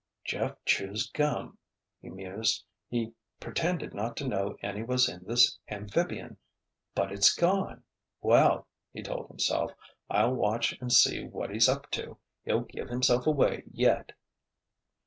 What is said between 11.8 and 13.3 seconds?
to. He'll give himself